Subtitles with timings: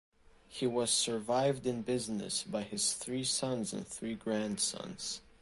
[0.47, 5.21] He was survived in business by his three sons and three grandsons.